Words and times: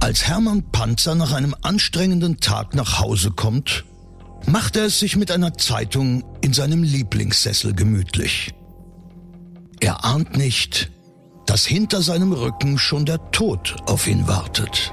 Als 0.00 0.26
Hermann 0.26 0.64
Panzer 0.72 1.14
nach 1.14 1.32
einem 1.32 1.54
anstrengenden 1.60 2.40
Tag 2.40 2.74
nach 2.74 3.00
Hause 3.00 3.30
kommt, 3.30 3.84
macht 4.46 4.76
er 4.76 4.86
es 4.86 4.98
sich 4.98 5.16
mit 5.16 5.30
einer 5.30 5.54
Zeitung 5.54 6.24
in 6.40 6.54
seinem 6.54 6.82
Lieblingssessel 6.82 7.74
gemütlich. 7.74 8.54
Er 9.78 10.04
ahnt 10.04 10.36
nicht, 10.38 10.90
dass 11.44 11.66
hinter 11.66 12.00
seinem 12.00 12.32
Rücken 12.32 12.78
schon 12.78 13.04
der 13.04 13.30
Tod 13.30 13.76
auf 13.86 14.06
ihn 14.06 14.26
wartet. 14.26 14.92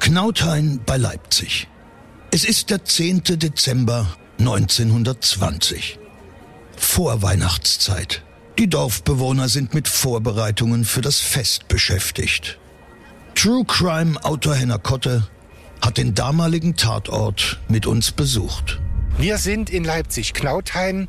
Knauthain 0.00 0.80
bei 0.86 0.96
Leipzig. 0.96 1.68
Es 2.30 2.44
ist 2.44 2.70
der 2.70 2.84
10. 2.86 3.22
Dezember 3.38 4.06
1920. 4.38 5.98
Vorweihnachtszeit. 6.74 8.22
Die 8.58 8.66
Dorfbewohner 8.66 9.50
sind 9.50 9.74
mit 9.74 9.88
Vorbereitungen 9.88 10.86
für 10.86 11.02
das 11.02 11.20
Fest 11.20 11.68
beschäftigt. 11.68 12.58
True 13.34 13.64
Crime 13.66 14.18
Autor 14.24 14.54
Henner 14.54 14.78
Kotte 14.78 15.28
hat 15.82 15.98
den 15.98 16.14
damaligen 16.14 16.76
Tatort 16.76 17.60
mit 17.68 17.86
uns 17.86 18.10
besucht. 18.10 18.80
Wir 19.18 19.36
sind 19.36 19.68
in 19.68 19.84
Leipzig, 19.84 20.32
Knauthain 20.32 21.08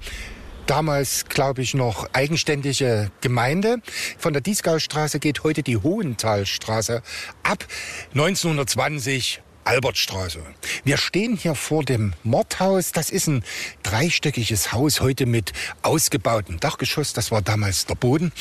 damals, 0.67 1.25
glaube 1.25 1.61
ich, 1.61 1.73
noch 1.73 2.07
eigenständige 2.13 3.11
Gemeinde. 3.21 3.81
Von 4.17 4.33
der 4.33 4.41
Dieskaustraße 4.41 5.19
geht 5.19 5.43
heute 5.43 5.63
die 5.63 5.77
Hohenthalstraße 5.77 7.01
ab. 7.43 7.65
1920 8.13 9.41
Albertstraße. 9.63 10.41
Wir 10.83 10.97
stehen 10.97 11.37
hier 11.37 11.55
vor 11.55 11.83
dem 11.83 12.13
Mordhaus. 12.23 12.91
Das 12.91 13.09
ist 13.09 13.27
ein 13.27 13.43
dreistöckiges 13.83 14.71
Haus, 14.71 15.01
heute 15.01 15.25
mit 15.25 15.53
ausgebautem 15.81 16.59
Dachgeschoss. 16.59 17.13
Das 17.13 17.31
war 17.31 17.41
damals 17.41 17.85
der 17.85 17.95
Boden. 17.95 18.31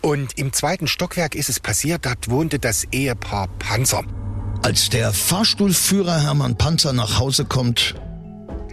Und 0.00 0.36
im 0.36 0.52
zweiten 0.52 0.88
Stockwerk 0.88 1.34
ist 1.34 1.48
es 1.48 1.60
passiert, 1.60 2.06
dort 2.06 2.28
wohnte 2.28 2.58
das 2.58 2.84
Ehepaar 2.90 3.48
Panzer. 3.58 4.02
Als 4.62 4.88
der 4.88 5.12
Fahrstuhlführer 5.12 6.22
Hermann 6.22 6.56
Panzer 6.56 6.92
nach 6.92 7.18
Hause 7.18 7.44
kommt, 7.44 7.94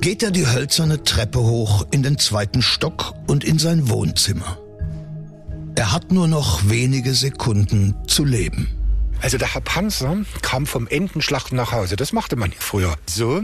geht 0.02 0.24
er 0.24 0.32
die 0.32 0.48
hölzerne 0.48 1.04
Treppe 1.04 1.40
hoch 1.40 1.86
in 1.92 2.02
den 2.02 2.18
zweiten 2.18 2.64
Stock 2.64 3.14
und 3.28 3.44
in 3.44 3.60
sein 3.60 3.88
Wohnzimmer. 3.88 4.58
Er 5.76 5.92
hat 5.92 6.12
nur 6.12 6.28
noch 6.28 6.68
wenige 6.68 7.14
Sekunden 7.14 7.96
zu 8.08 8.26
leben. 8.26 8.68
Also 9.22 9.38
der 9.38 9.54
Herr 9.54 9.62
Panzer 9.62 10.18
kam 10.42 10.66
vom 10.66 10.88
Entenschlachten 10.88 11.56
nach 11.56 11.72
Hause. 11.72 11.96
Das 11.96 12.14
machte 12.14 12.36
man 12.36 12.52
früher 12.52 12.96
so. 13.08 13.44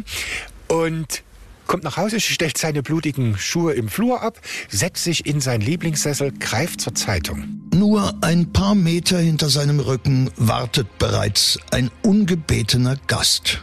Und 0.68 1.24
kommt 1.68 1.84
nach 1.84 1.98
Hause, 1.98 2.20
stellt 2.20 2.58
seine 2.58 2.82
blutigen 2.82 3.38
Schuhe 3.38 3.74
im 3.74 3.88
Flur 3.88 4.24
ab, 4.24 4.42
setzt 4.68 5.04
sich 5.04 5.28
in 5.28 5.40
sein 5.40 5.62
Lieblingssessel, 5.62 6.32
greift 6.32 6.82
zur 6.82 6.96
Zeitung. 6.96 7.62
Nur 7.76 8.16
ein 8.22 8.52
paar 8.52 8.74
Meter 8.74 9.20
hinter 9.20 9.50
seinem 9.50 9.80
Rücken 9.80 10.32
wartet 10.38 10.98
bereits 10.98 11.60
ein 11.70 11.92
ungebetener 12.02 12.96
Gast. 13.06 13.62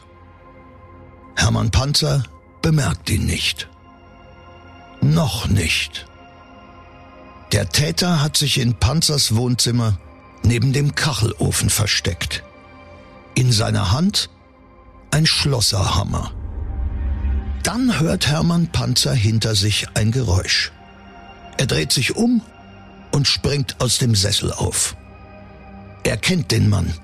Hermann 1.34 1.72
Panzer 1.72 2.22
bemerkt 2.64 3.10
ihn 3.10 3.26
nicht. 3.26 3.68
Noch 5.02 5.48
nicht. 5.48 6.06
Der 7.52 7.68
Täter 7.68 8.22
hat 8.22 8.38
sich 8.38 8.58
in 8.58 8.72
Panzers 8.72 9.36
Wohnzimmer 9.36 9.98
neben 10.42 10.72
dem 10.72 10.94
Kachelofen 10.94 11.68
versteckt. 11.68 12.42
In 13.34 13.52
seiner 13.52 13.92
Hand 13.92 14.30
ein 15.10 15.26
Schlosserhammer. 15.26 16.32
Dann 17.62 18.00
hört 18.00 18.28
Hermann 18.28 18.68
Panzer 18.72 19.12
hinter 19.12 19.54
sich 19.54 19.88
ein 19.92 20.10
Geräusch. 20.10 20.72
Er 21.58 21.66
dreht 21.66 21.92
sich 21.92 22.16
um 22.16 22.40
und 23.12 23.28
springt 23.28 23.78
aus 23.82 23.98
dem 23.98 24.14
Sessel 24.14 24.50
auf. 24.50 24.96
Er 26.02 26.16
kennt 26.16 26.50
den 26.50 26.70
Mann. 26.70 26.94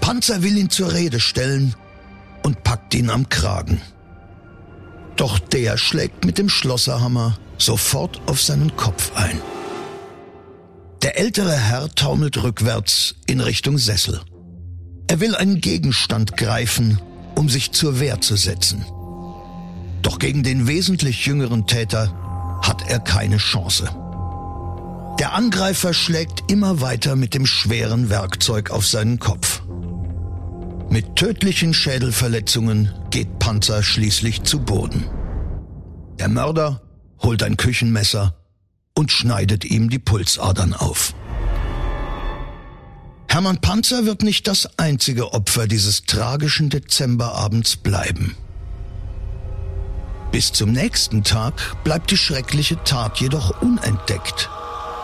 Panzer 0.00 0.42
will 0.42 0.56
ihn 0.56 0.70
zur 0.70 0.94
Rede 0.94 1.20
stellen 1.20 1.74
und 2.42 2.64
packt 2.64 2.94
ihn 2.94 3.10
am 3.10 3.28
Kragen. 3.28 3.82
Doch 5.16 5.38
der 5.38 5.78
schlägt 5.78 6.24
mit 6.24 6.38
dem 6.38 6.48
Schlosserhammer 6.48 7.38
sofort 7.58 8.20
auf 8.26 8.40
seinen 8.40 8.76
Kopf 8.76 9.12
ein. 9.14 9.40
Der 11.02 11.18
ältere 11.18 11.56
Herr 11.56 11.88
taumelt 11.94 12.42
rückwärts 12.42 13.14
in 13.26 13.40
Richtung 13.40 13.78
Sessel. 13.78 14.20
Er 15.08 15.20
will 15.20 15.34
einen 15.34 15.60
Gegenstand 15.60 16.36
greifen, 16.36 17.00
um 17.36 17.48
sich 17.48 17.72
zur 17.72 18.00
Wehr 18.00 18.20
zu 18.20 18.36
setzen. 18.36 18.84
Doch 20.02 20.18
gegen 20.18 20.42
den 20.42 20.66
wesentlich 20.66 21.26
jüngeren 21.26 21.66
Täter 21.66 22.12
hat 22.62 22.88
er 22.88 22.98
keine 22.98 23.38
Chance. 23.38 23.88
Der 25.18 25.32
Angreifer 25.32 25.94
schlägt 25.94 26.50
immer 26.50 26.80
weiter 26.80 27.16
mit 27.16 27.34
dem 27.34 27.46
schweren 27.46 28.10
Werkzeug 28.10 28.70
auf 28.70 28.86
seinen 28.86 29.18
Kopf. 29.18 29.62
Mit 30.96 31.14
tödlichen 31.14 31.74
Schädelverletzungen 31.74 32.90
geht 33.10 33.38
Panzer 33.38 33.82
schließlich 33.82 34.44
zu 34.44 34.60
Boden. 34.60 35.04
Der 36.18 36.28
Mörder 36.28 36.80
holt 37.22 37.42
ein 37.42 37.58
Küchenmesser 37.58 38.34
und 38.94 39.12
schneidet 39.12 39.66
ihm 39.66 39.90
die 39.90 39.98
Pulsadern 39.98 40.72
auf. 40.72 41.12
Hermann 43.28 43.60
Panzer 43.60 44.06
wird 44.06 44.22
nicht 44.22 44.48
das 44.48 44.78
einzige 44.78 45.34
Opfer 45.34 45.66
dieses 45.66 46.04
tragischen 46.04 46.70
Dezemberabends 46.70 47.76
bleiben. 47.76 48.34
Bis 50.32 50.50
zum 50.52 50.72
nächsten 50.72 51.24
Tag 51.24 51.84
bleibt 51.84 52.10
die 52.10 52.16
schreckliche 52.16 52.82
Tat 52.84 53.20
jedoch 53.20 53.60
unentdeckt, 53.60 54.48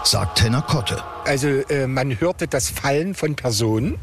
sagt 0.05 0.43
Henner 0.43 0.63
Kotte. 0.63 1.03
Also 1.27 1.49
äh, 1.49 1.87
man 1.87 2.19
hörte 2.19 2.49
das 2.49 2.71
Fallen 2.71 3.15
von 3.15 3.37
Personen 3.37 3.99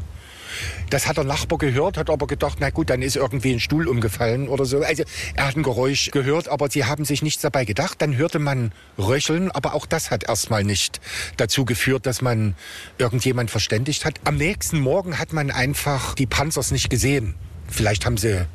das 0.90 1.06
hat 1.06 1.16
der 1.16 1.24
Nachbar 1.24 1.58
gehört, 1.58 1.96
hat 1.96 2.10
aber 2.10 2.26
gedacht, 2.26 2.58
na 2.60 2.70
gut, 2.70 2.90
dann 2.90 3.02
ist 3.02 3.16
irgendwie 3.16 3.52
ein 3.52 3.60
Stuhl 3.60 3.88
umgefallen 3.88 4.48
oder 4.48 4.64
so. 4.64 4.80
Also 4.80 5.04
er 5.34 5.46
hat 5.46 5.56
ein 5.56 5.62
Geräusch 5.62 6.10
gehört, 6.10 6.48
aber 6.48 6.70
sie 6.70 6.84
haben 6.84 7.04
sich 7.04 7.22
nichts 7.22 7.42
dabei 7.42 7.64
gedacht. 7.64 8.00
Dann 8.02 8.16
hörte 8.16 8.38
man 8.38 8.72
Röcheln, 8.98 9.50
aber 9.50 9.74
auch 9.74 9.86
das 9.86 10.10
hat 10.10 10.24
erstmal 10.28 10.64
nicht 10.64 11.00
dazu 11.36 11.64
geführt, 11.64 12.06
dass 12.06 12.22
man 12.22 12.54
irgendjemand 12.98 13.50
verständigt 13.50 14.04
hat. 14.04 14.20
Am 14.24 14.36
nächsten 14.36 14.80
Morgen 14.80 15.18
hat 15.18 15.32
man 15.32 15.50
einfach 15.50 16.14
die 16.14 16.26
Panzers 16.26 16.70
nicht 16.70 16.90
gesehen. 16.90 17.34
Vielleicht 17.68 18.06
haben 18.06 18.16
sie 18.16 18.46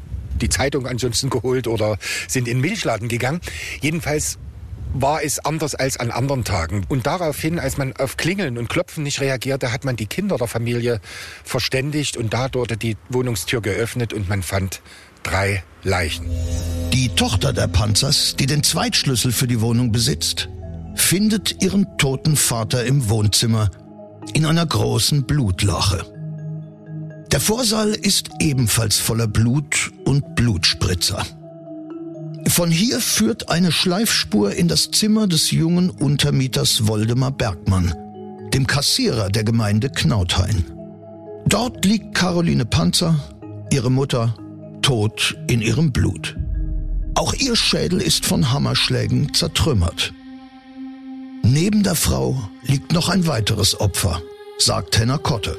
die 0.41 0.49
Zeitung 0.49 0.85
ansonsten 0.87 1.29
geholt 1.29 1.67
oder 1.67 1.97
sind 2.27 2.47
in 2.47 2.57
den 2.57 2.61
Milchladen 2.61 3.07
gegangen. 3.07 3.39
Jedenfalls 3.81 4.37
war 4.95 5.21
es 5.23 5.39
anders 5.39 5.75
als 5.75 5.97
an 5.97 6.09
anderen 6.09 6.45
Tagen. 6.45 6.85
Und 6.87 7.05
daraufhin, 7.05 7.59
als 7.59 7.77
man 7.77 7.93
auf 7.97 8.15
Klingeln 8.15 8.57
und 8.57 8.69
Klopfen 8.69 9.03
nicht 9.03 9.19
reagierte, 9.19 9.71
hat 9.73 9.83
man 9.83 9.97
die 9.97 10.05
Kinder 10.05 10.37
der 10.37 10.47
Familie 10.47 11.01
verständigt 11.43 12.15
und 12.15 12.33
da 12.33 12.47
wurde 12.53 12.77
die 12.77 12.95
Wohnungstür 13.09 13.61
geöffnet 13.61 14.13
und 14.13 14.29
man 14.29 14.41
fand 14.41 14.81
drei 15.23 15.63
Leichen. 15.83 16.29
Die 16.93 17.09
Tochter 17.09 17.51
der 17.51 17.67
Panzers, 17.67 18.35
die 18.37 18.45
den 18.45 18.63
Zweitschlüssel 18.63 19.33
für 19.33 19.47
die 19.47 19.59
Wohnung 19.59 19.91
besitzt, 19.91 20.47
findet 20.95 21.61
ihren 21.61 21.97
toten 21.97 22.37
Vater 22.37 22.85
im 22.85 23.09
Wohnzimmer 23.09 23.69
in 24.33 24.45
einer 24.45 24.65
großen 24.65 25.25
Blutlache. 25.25 26.05
Der 27.31 27.41
Vorsaal 27.41 27.89
ist 27.89 28.29
ebenfalls 28.39 28.97
voller 28.97 29.27
Blut 29.27 29.91
und 30.05 30.35
Blutspritzer. 30.35 31.25
Von 32.47 32.71
hier 32.71 33.01
führt 33.01 33.49
eine 33.49 33.71
Schleifspur 33.71 34.53
in 34.53 34.67
das 34.67 34.91
Zimmer 34.91 35.27
des 35.27 35.51
jungen 35.51 35.89
Untermieters 35.89 36.87
Woldemar 36.87 37.31
Bergmann, 37.31 37.93
dem 38.53 38.67
Kassierer 38.67 39.29
der 39.29 39.43
Gemeinde 39.43 39.89
Knauthain. 39.89 40.63
Dort 41.47 41.83
liegt 41.83 42.15
Caroline 42.15 42.65
Panzer, 42.65 43.19
ihre 43.71 43.91
Mutter, 43.91 44.35
tot 44.81 45.35
in 45.47 45.61
ihrem 45.61 45.91
Blut. 45.91 46.37
Auch 47.15 47.33
ihr 47.33 47.55
Schädel 47.55 48.01
ist 48.01 48.25
von 48.25 48.51
Hammerschlägen 48.51 49.33
zertrümmert. 49.33 50.13
Neben 51.43 51.83
der 51.83 51.95
Frau 51.95 52.49
liegt 52.63 52.93
noch 52.93 53.09
ein 53.09 53.27
weiteres 53.27 53.79
Opfer, 53.79 54.21
sagt 54.59 54.97
Henner 54.97 55.17
Kotte. 55.17 55.57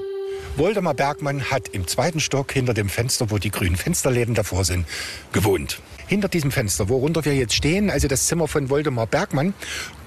Woldemar 0.56 0.94
Bergmann 0.94 1.50
hat 1.50 1.68
im 1.68 1.86
zweiten 1.86 2.20
Stock 2.20 2.52
hinter 2.52 2.74
dem 2.74 2.88
Fenster, 2.88 3.30
wo 3.30 3.38
die 3.38 3.50
grünen 3.50 3.76
Fensterläden 3.76 4.34
davor 4.34 4.64
sind, 4.64 4.86
gewohnt 5.32 5.80
hinter 6.06 6.28
diesem 6.28 6.50
Fenster, 6.50 6.88
worunter 6.88 7.24
wir 7.24 7.34
jetzt 7.34 7.54
stehen, 7.54 7.90
also 7.90 8.08
das 8.08 8.26
Zimmer 8.26 8.48
von 8.48 8.70
Woldemar 8.70 9.06
Bergmann, 9.06 9.54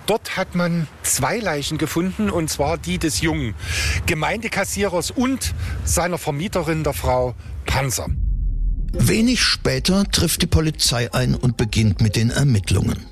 Dort 0.10 0.38
hat 0.38 0.56
man 0.56 0.88
zwei 1.04 1.38
Leichen 1.38 1.78
gefunden, 1.78 2.32
und 2.32 2.50
zwar 2.50 2.80
die 2.80 2.98
des 2.98 3.22
jungen 3.22 3.54
Gemeindekassierers 4.08 5.12
und 5.12 5.54
seiner 5.86 6.18
Vermieterin, 6.18 6.84
der 6.84 6.94
Frau 6.94 7.36
Panzer. 7.68 8.08
Wenig 8.92 9.44
später 9.44 10.06
trifft 10.10 10.42
die 10.42 10.48
Polizei 10.48 11.14
ein 11.14 11.36
und 11.36 11.58
beginnt 11.58 12.02
mit 12.02 12.16
den 12.16 12.32
Ermittlungen. 12.32 13.06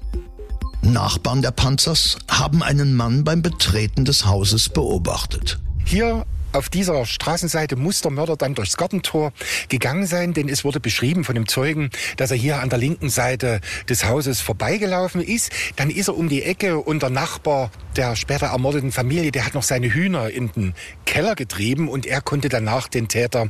Nachbarn 0.82 1.44
der 1.44 1.52
Panzers 1.52 2.18
haben 2.28 2.64
einen 2.64 2.96
Mann 2.96 3.24
beim 3.24 3.44
Betreten 3.44 4.04
des 4.04 4.26
Hauses 4.26 4.70
beobachtet. 4.70 5.60
Hier 5.86 6.26
auf 6.58 6.70
dieser 6.70 7.06
Straßenseite 7.06 7.76
muss 7.76 8.02
der 8.02 8.10
Mörder 8.10 8.36
dann 8.36 8.56
durchs 8.56 8.78
Gartentor 8.78 9.32
gegangen 9.70 10.08
sein, 10.08 10.34
denn 10.34 10.50
es 10.50 10.64
wurde 10.66 10.80
beschrieben 10.80 11.24
von 11.24 11.36
dem 11.36 11.48
Zeugen, 11.48 11.92
dass 12.18 12.32
er 12.32 12.38
hier 12.38 12.62
an 12.62 12.70
der 12.70 12.80
linken 12.80 13.10
Seite 13.10 13.62
des 13.88 14.06
Hauses 14.06 14.42
vorbeigelaufen 14.42 15.22
ist. 15.22 15.52
Dann 15.76 15.92
ist 15.92 16.08
er 16.08 16.18
um 16.18 16.30
die 16.30 16.42
Ecke 16.42 16.80
und 16.80 17.04
der 17.04 17.12
Nachbar 17.12 17.70
der 17.96 18.16
später 18.16 18.48
ermordeten 18.48 18.92
Familie, 18.92 19.32
der 19.32 19.46
hat 19.46 19.54
noch 19.54 19.62
seine 19.62 19.94
Hühner 19.94 20.32
in 20.32 20.52
den 20.52 20.74
Keller 21.06 21.36
getrieben 21.36 21.90
und 21.90 22.08
er 22.08 22.22
konnte 22.22 22.50
danach 22.50 22.88
den 22.88 23.08
Täter 23.08 23.50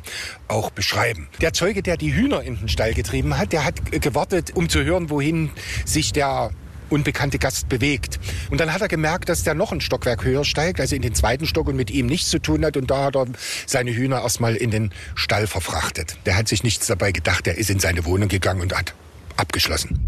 auch 0.50 0.70
beschreiben. 0.70 1.30
Der 1.40 1.54
Zeuge, 1.54 1.82
der 1.82 1.96
die 1.96 2.14
Hühner 2.14 2.44
in 2.44 2.58
den 2.58 2.68
Stall 2.68 2.94
getrieben 2.94 3.38
hat, 3.38 3.54
der 3.54 3.64
hat 3.64 3.90
gewartet, 3.92 4.52
um 4.54 4.68
zu 4.68 4.84
hören, 4.84 5.10
wohin 5.10 5.50
sich 5.86 6.12
der 6.12 6.52
unbekannte 6.90 7.40
Gast 7.40 7.70
bewegt. 7.70 8.20
Und 8.50 8.60
dann 8.60 8.74
hat 8.74 8.82
er 8.82 8.88
gemerkt, 8.88 9.30
dass 9.30 9.44
der 9.44 9.54
noch 9.54 9.72
ein 9.72 9.82
Stockwerk 9.82 10.24
höher 10.24 10.46
steigt, 10.46 10.80
also 10.80 10.96
in 10.96 11.02
den 11.02 11.16
zweiten 11.16 11.46
Stock 11.46 11.68
und 11.68 11.76
mit 11.76 11.92
ihm 11.92 12.08
nichts 12.08 12.30
zu 12.30 12.40
tun 12.40 12.66
hat. 12.66 12.78
Und 12.78 12.90
da 12.90 13.06
hat 13.06 13.16
er 13.16 13.26
seine 13.66 13.92
Hühner 13.92 14.22
erstmal 14.22 14.56
in 14.56 14.72
den 14.72 14.92
Stall 15.16 15.48
verfrachtet. 15.48 16.18
Der 16.26 16.36
hat 16.36 16.48
sich 16.48 16.64
nichts 16.64 16.88
dabei 16.88 17.12
gedacht, 17.12 17.48
er 17.48 17.58
ist 17.58 17.70
in 17.70 17.80
seine 17.80 18.06
Wohnung 18.06 18.30
gegangen 18.30 18.62
und 18.62 18.78
hat 18.78 18.94
abgeschlossen. 19.36 20.00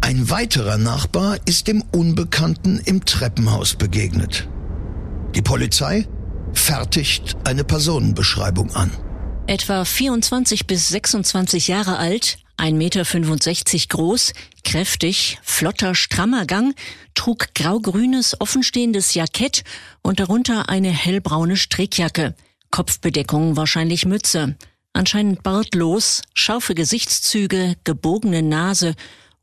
Ein 0.00 0.28
weiterer 0.28 0.76
Nachbar 0.76 1.38
ist 1.46 1.66
dem 1.66 1.82
Unbekannten 1.92 2.80
im 2.84 3.04
Treppenhaus 3.04 3.74
begegnet. 3.74 4.48
Die 5.34 5.42
Polizei 5.42 6.06
fertigt 6.52 7.36
eine 7.44 7.64
Personenbeschreibung 7.64 8.74
an. 8.74 8.90
Etwa 9.46 9.84
24 9.84 10.66
bis 10.66 10.88
26 10.88 11.68
Jahre 11.68 11.98
alt, 11.98 12.38
1,65 12.56 12.72
Meter 12.72 13.86
groß, 13.88 14.32
kräftig, 14.62 15.38
flotter, 15.42 15.94
strammer 15.94 16.46
Gang, 16.46 16.74
trug 17.14 17.54
grau-grünes, 17.54 18.40
offenstehendes 18.40 19.14
Jackett 19.14 19.64
und 20.02 20.20
darunter 20.20 20.68
eine 20.68 20.90
hellbraune 20.90 21.56
Strickjacke. 21.56 22.34
Kopfbedeckung 22.70 23.56
wahrscheinlich 23.56 24.06
Mütze. 24.06 24.56
Anscheinend 24.92 25.42
bartlos, 25.42 26.22
scharfe 26.34 26.74
Gesichtszüge, 26.74 27.74
gebogene 27.84 28.42
Nase, 28.42 28.94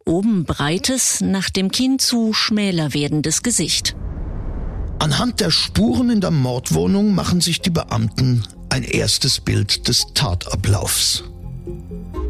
oben 0.05 0.45
breites, 0.45 1.21
nach 1.21 1.49
dem 1.49 1.71
Kinn 1.71 1.99
zu 1.99 2.33
schmäler 2.33 2.93
werdendes 2.93 3.43
Gesicht. 3.43 3.95
Anhand 4.99 5.39
der 5.39 5.51
Spuren 5.51 6.09
in 6.09 6.21
der 6.21 6.31
Mordwohnung 6.31 7.15
machen 7.15 7.41
sich 7.41 7.61
die 7.61 7.69
Beamten 7.69 8.43
ein 8.69 8.83
erstes 8.83 9.39
Bild 9.39 9.87
des 9.87 10.05
Tatablaufs. 10.13 11.23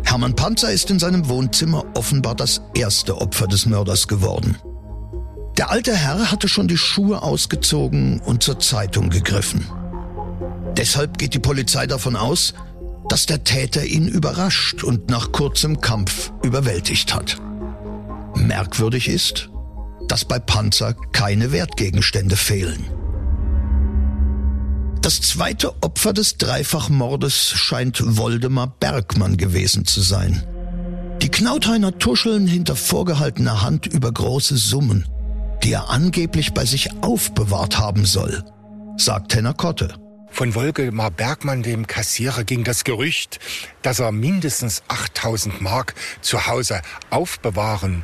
Hermann 0.03 0.35
Panzer 0.35 0.71
ist 0.71 0.89
in 0.89 0.99
seinem 0.99 1.29
Wohnzimmer 1.29 1.85
offenbar 1.95 2.35
das 2.35 2.61
erste 2.73 3.19
Opfer 3.19 3.47
des 3.47 3.65
Mörders 3.65 4.07
geworden. 4.07 4.57
Der 5.57 5.69
alte 5.69 5.95
Herr 5.95 6.31
hatte 6.31 6.47
schon 6.47 6.67
die 6.67 6.77
Schuhe 6.77 7.21
ausgezogen 7.21 8.19
und 8.21 8.43
zur 8.43 8.59
Zeitung 8.59 9.09
gegriffen. 9.09 9.65
Deshalb 10.77 11.17
geht 11.17 11.33
die 11.33 11.39
Polizei 11.39 11.87
davon 11.87 12.15
aus, 12.15 12.53
dass 13.09 13.25
der 13.25 13.43
Täter 13.43 13.85
ihn 13.85 14.07
überrascht 14.07 14.83
und 14.83 15.09
nach 15.09 15.31
kurzem 15.31 15.81
Kampf 15.81 16.31
überwältigt 16.43 17.13
hat. 17.13 17.37
Merkwürdig 18.35 19.09
ist, 19.09 19.49
dass 20.07 20.25
bei 20.25 20.39
Panzer 20.39 20.93
keine 21.11 21.51
Wertgegenstände 21.51 22.35
fehlen. 22.35 22.85
Das 25.01 25.19
zweite 25.19 25.81
Opfer 25.81 26.13
des 26.13 26.37
Dreifachmordes 26.37 27.35
scheint 27.35 28.17
Woldemar 28.17 28.67
Bergmann 28.79 29.35
gewesen 29.35 29.83
zu 29.85 29.99
sein. 29.99 30.43
Die 31.23 31.29
Knautheiner 31.29 31.97
tuscheln 31.97 32.45
hinter 32.45 32.75
vorgehaltener 32.75 33.63
Hand 33.63 33.87
über 33.87 34.11
große 34.11 34.57
Summen, 34.57 35.07
die 35.63 35.71
er 35.71 35.89
angeblich 35.89 36.53
bei 36.53 36.65
sich 36.65 36.91
aufbewahrt 37.01 37.79
haben 37.79 38.05
soll, 38.05 38.43
sagt 38.95 39.33
Henner 39.33 39.55
Kotte. 39.55 39.95
Von 40.29 40.53
Woldemar 40.53 41.09
Bergmann, 41.09 41.63
dem 41.63 41.87
Kassierer, 41.87 42.43
ging 42.43 42.63
das 42.63 42.83
Gerücht, 42.83 43.39
dass 43.81 43.99
er 43.99 44.11
mindestens 44.11 44.83
8000 44.87 45.61
Mark 45.61 45.95
zu 46.21 46.45
Hause 46.45 46.81
aufbewahren 47.09 48.03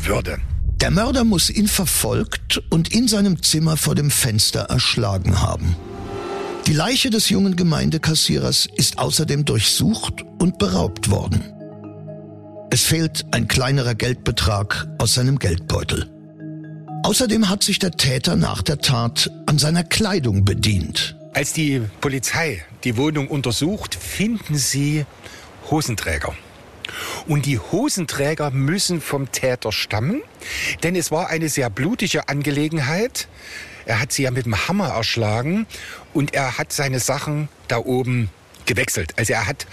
würde. 0.00 0.38
Der 0.80 0.90
Mörder 0.90 1.24
muss 1.24 1.50
ihn 1.50 1.68
verfolgt 1.68 2.62
und 2.70 2.92
in 2.92 3.06
seinem 3.06 3.42
Zimmer 3.42 3.76
vor 3.76 3.94
dem 3.94 4.10
Fenster 4.10 4.62
erschlagen 4.62 5.40
haben. 5.40 5.76
Die 6.66 6.74
Leiche 6.74 7.10
des 7.10 7.28
jungen 7.28 7.56
Gemeindekassierers 7.56 8.68
ist 8.76 8.98
außerdem 8.98 9.44
durchsucht 9.44 10.24
und 10.38 10.58
beraubt 10.58 11.10
worden. 11.10 11.52
Es 12.70 12.84
fehlt 12.84 13.26
ein 13.32 13.48
kleinerer 13.48 13.94
Geldbetrag 13.94 14.88
aus 14.98 15.14
seinem 15.14 15.38
Geldbeutel. 15.38 16.08
Außerdem 17.02 17.48
hat 17.48 17.64
sich 17.64 17.80
der 17.80 17.90
Täter 17.90 18.36
nach 18.36 18.62
der 18.62 18.78
Tat 18.78 19.30
an 19.46 19.58
seiner 19.58 19.82
Kleidung 19.82 20.44
bedient. 20.44 21.16
Als 21.34 21.52
die 21.52 21.82
Polizei 22.00 22.64
die 22.84 22.96
Wohnung 22.96 23.28
untersucht, 23.28 23.94
finden 23.96 24.54
sie 24.54 25.04
Hosenträger. 25.68 26.32
Und 27.26 27.46
die 27.46 27.58
Hosenträger 27.58 28.50
müssen 28.50 29.00
vom 29.00 29.32
Täter 29.32 29.72
stammen, 29.72 30.22
denn 30.82 30.94
es 30.94 31.10
war 31.10 31.28
eine 31.28 31.48
sehr 31.48 31.70
blutige 31.70 32.28
Angelegenheit. 32.28 33.28
Er 33.86 34.00
hat 34.00 34.12
sie 34.12 34.22
ja 34.22 34.30
mit 34.30 34.46
dem 34.46 34.68
Hammer 34.68 34.88
erschlagen 34.88 35.66
und 36.14 36.34
er 36.34 36.58
hat 36.58 36.72
seine 36.72 37.00
Sachen 37.00 37.48
da 37.68 37.78
oben 37.78 38.30
gewechselt. 38.66 39.14
Also 39.16 39.32
er 39.32 39.46
hat 39.46 39.66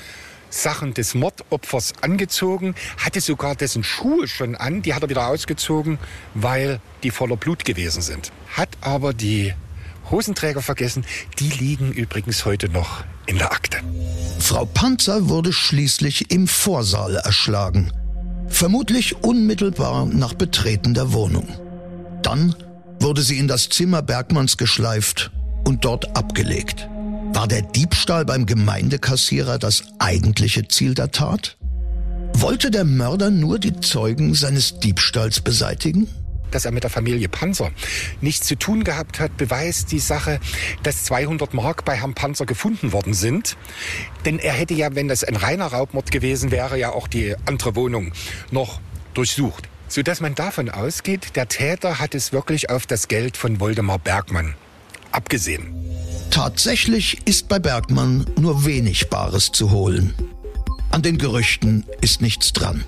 Sachen 0.49 0.93
des 0.93 1.13
Mordopfers 1.13 1.93
angezogen, 2.01 2.75
hatte 2.97 3.21
sogar 3.21 3.55
dessen 3.55 3.83
Schuhe 3.83 4.27
schon 4.27 4.55
an, 4.55 4.81
die 4.81 4.93
hat 4.93 5.03
er 5.03 5.09
wieder 5.09 5.27
ausgezogen, 5.27 5.99
weil 6.33 6.79
die 7.03 7.11
voller 7.11 7.37
Blut 7.37 7.65
gewesen 7.65 8.01
sind. 8.01 8.31
Hat 8.55 8.69
aber 8.81 9.13
die 9.13 9.53
Hosenträger 10.09 10.61
vergessen, 10.61 11.05
die 11.37 11.49
liegen 11.49 11.91
übrigens 11.91 12.45
heute 12.45 12.67
noch 12.69 13.03
in 13.27 13.37
der 13.37 13.51
Akte. 13.51 13.77
Frau 14.39 14.65
Panzer 14.65 15.29
wurde 15.29 15.53
schließlich 15.53 16.31
im 16.31 16.47
Vorsaal 16.47 17.15
erschlagen. 17.17 17.91
Vermutlich 18.47 19.23
unmittelbar 19.23 20.05
nach 20.05 20.33
Betreten 20.33 20.95
der 20.95 21.13
Wohnung. 21.13 21.47
Dann 22.23 22.55
wurde 22.99 23.21
sie 23.21 23.37
in 23.37 23.47
das 23.47 23.69
Zimmer 23.69 24.01
Bergmanns 24.01 24.57
geschleift 24.57 25.31
und 25.65 25.85
dort 25.85 26.15
abgelegt. 26.15 26.87
War 27.33 27.47
der 27.47 27.61
Diebstahl 27.61 28.25
beim 28.25 28.45
Gemeindekassierer 28.45 29.59
das 29.59 29.83
eigentliche 29.99 30.67
Ziel 30.67 30.93
der 30.93 31.11
Tat? 31.11 31.57
Wollte 32.33 32.71
der 32.71 32.85
Mörder 32.85 33.29
nur 33.29 33.59
die 33.59 33.79
Zeugen 33.79 34.33
seines 34.33 34.79
Diebstahls 34.79 35.41
beseitigen? 35.41 36.07
dass 36.51 36.65
er 36.65 36.71
mit 36.71 36.81
der 36.81 36.89
Familie 36.89 37.29
Panzer 37.29 37.69
nichts 38.21 38.47
zu 38.47 38.55
tun 38.55 38.83
gehabt 38.83 39.19
hat, 39.19 39.37
beweist 39.37 39.91
die 39.91 39.99
Sache, 39.99 40.39
dass 40.81 41.03
200 41.03 41.53
Mark 41.53 41.85
bei 41.85 41.95
Herrn 41.95 42.15
Panzer 42.15 42.47
gefunden 42.47 42.91
worden 42.91 43.13
sind. 43.13 43.55
Denn 44.25 44.39
er 44.39 44.53
hätte 44.53 44.73
ja, 44.73 44.95
wenn 44.95 45.07
das 45.07 45.23
ein 45.23 45.35
reiner 45.35 45.67
Raubmord 45.67 46.09
gewesen 46.11 46.49
wäre, 46.49 46.79
ja 46.79 46.89
auch 46.91 47.07
die 47.07 47.35
andere 47.45 47.75
Wohnung 47.75 48.13
noch 48.49 48.79
durchsucht 49.13 49.69
sodass 49.89 50.21
man 50.21 50.35
davon 50.35 50.69
ausgeht, 50.69 51.35
der 51.35 51.47
Täter 51.47 51.99
hat 51.99 52.15
es 52.15 52.31
wirklich 52.31 52.69
auf 52.69 52.85
das 52.85 53.07
Geld 53.07 53.35
von 53.35 53.59
Woldemar 53.59 53.99
Bergmann 53.99 54.55
abgesehen. 55.11 55.73
Tatsächlich 56.31 57.19
ist 57.25 57.47
bei 57.49 57.59
Bergmann 57.59 58.25
nur 58.39 58.65
wenig 58.65 59.09
Bares 59.09 59.51
zu 59.51 59.71
holen. 59.71 60.13
An 60.91 61.01
den 61.01 61.17
Gerüchten 61.17 61.85
ist 62.01 62.21
nichts 62.21 62.53
dran. 62.53 62.83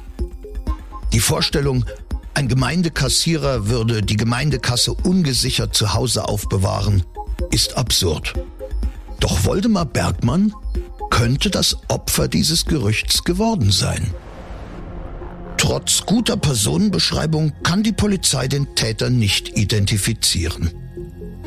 Die 1.14 1.20
Vorstellung, 1.20 1.86
ein 2.34 2.48
Gemeindekassierer 2.48 3.68
würde 3.68 4.02
die 4.02 4.16
Gemeindekasse 4.16 4.94
ungesichert 4.94 5.76
zu 5.76 5.94
Hause 5.94 6.28
aufbewahren, 6.28 7.04
ist 7.52 7.78
absurd. 7.78 8.34
Doch 9.20 9.44
Woldemar 9.44 9.86
Bergmann 9.86 10.54
könnte 11.10 11.50
das 11.50 11.78
Opfer 11.90 12.28
dieses 12.28 12.66
Gerüchts 12.66 13.24
geworden 13.24 13.72
sein. 13.72 14.14
Trotz 15.72 16.06
guter 16.06 16.36
Personenbeschreibung 16.36 17.54
kann 17.64 17.82
die 17.82 17.94
Polizei 17.94 18.50
den 18.50 18.76
Täter 18.76 19.10
nicht 19.10 19.58
identifizieren. 19.58 20.70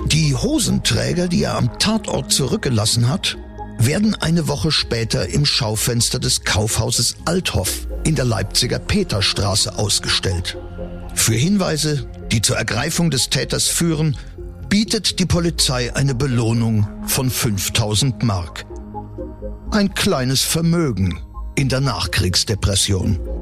Die 0.06 0.34
Hosenträger, 0.34 1.28
die 1.28 1.42
er 1.42 1.58
am 1.58 1.78
Tatort 1.78 2.32
zurückgelassen 2.32 3.10
hat, 3.10 3.36
werden 3.76 4.14
eine 4.14 4.48
Woche 4.48 4.72
später 4.72 5.28
im 5.28 5.44
Schaufenster 5.44 6.20
des 6.20 6.42
Kaufhauses 6.42 7.16
Althoff 7.26 7.86
in 8.04 8.14
der 8.14 8.24
Leipziger 8.24 8.78
Peterstraße 8.78 9.78
ausgestellt. 9.78 10.56
Für 11.14 11.34
Hinweise, 11.34 12.08
die 12.32 12.40
zur 12.40 12.56
Ergreifung 12.56 13.10
des 13.10 13.28
Täters 13.28 13.66
führen, 13.66 14.16
bietet 14.70 15.18
die 15.18 15.26
Polizei 15.26 15.94
eine 15.94 16.14
Belohnung 16.14 16.88
von 17.06 17.28
5000 17.28 18.22
Mark. 18.22 18.64
Ein 19.70 19.92
kleines 19.92 20.40
Vermögen 20.40 21.20
in 21.56 21.68
der 21.68 21.82
Nachkriegsdepression. 21.82 23.33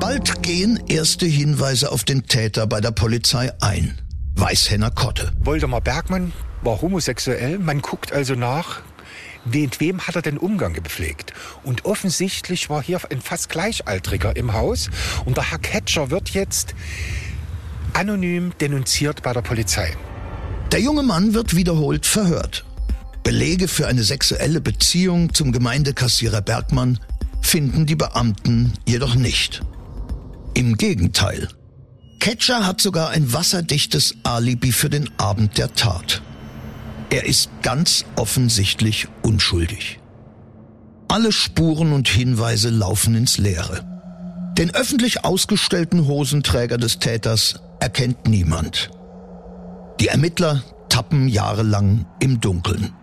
Bald 0.00 0.42
gehen 0.42 0.78
erste 0.88 1.26
Hinweise 1.26 1.90
auf 1.90 2.04
den 2.04 2.26
Täter 2.26 2.66
bei 2.66 2.80
der 2.80 2.90
Polizei 2.90 3.50
ein. 3.60 3.98
Weißhenner 4.34 4.90
Kotte. 4.90 5.32
Woldemar 5.40 5.80
Bergmann 5.80 6.32
war 6.62 6.82
homosexuell. 6.82 7.58
Man 7.58 7.80
guckt 7.80 8.12
also 8.12 8.34
nach, 8.34 8.82
mit 9.44 9.80
wem 9.80 10.06
hat 10.06 10.16
er 10.16 10.22
den 10.22 10.36
Umgang 10.36 10.74
gepflegt? 10.74 11.32
Und 11.64 11.86
offensichtlich 11.86 12.68
war 12.68 12.82
hier 12.82 13.00
ein 13.10 13.22
fast 13.22 13.48
Gleichaltriger 13.48 14.36
im 14.36 14.52
Haus. 14.52 14.90
Und 15.24 15.38
der 15.38 15.50
Herr 15.50 15.58
Ketscher 15.58 16.10
wird 16.10 16.30
jetzt 16.30 16.74
anonym 17.94 18.52
denunziert 18.60 19.22
bei 19.22 19.32
der 19.32 19.42
Polizei. 19.42 19.96
Der 20.72 20.80
junge 20.80 21.04
Mann 21.04 21.32
wird 21.32 21.56
wiederholt 21.56 22.04
verhört. 22.04 22.66
Belege 23.22 23.66
für 23.66 23.86
eine 23.86 24.02
sexuelle 24.02 24.60
Beziehung 24.60 25.32
zum 25.32 25.52
Gemeindekassierer 25.52 26.42
Bergmann 26.42 27.00
finden 27.40 27.86
die 27.86 27.96
Beamten 27.96 28.72
jedoch 28.86 29.14
nicht. 29.14 29.62
Im 30.56 30.76
Gegenteil. 30.78 31.48
Ketscher 32.18 32.66
hat 32.66 32.80
sogar 32.80 33.10
ein 33.10 33.34
wasserdichtes 33.34 34.14
Alibi 34.22 34.72
für 34.72 34.88
den 34.88 35.10
Abend 35.18 35.58
der 35.58 35.74
Tat. 35.74 36.22
Er 37.10 37.26
ist 37.26 37.50
ganz 37.60 38.06
offensichtlich 38.16 39.06
unschuldig. 39.20 40.00
Alle 41.08 41.30
Spuren 41.30 41.92
und 41.92 42.08
Hinweise 42.08 42.70
laufen 42.70 43.14
ins 43.14 43.36
Leere. 43.36 43.84
Den 44.56 44.74
öffentlich 44.74 45.26
ausgestellten 45.26 46.06
Hosenträger 46.06 46.78
des 46.78 47.00
Täters 47.00 47.60
erkennt 47.78 48.26
niemand. 48.26 48.90
Die 50.00 50.08
Ermittler 50.08 50.62
tappen 50.88 51.28
jahrelang 51.28 52.06
im 52.18 52.40
Dunkeln. 52.40 52.94